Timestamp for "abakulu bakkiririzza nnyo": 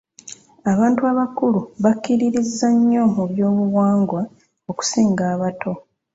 1.11-3.03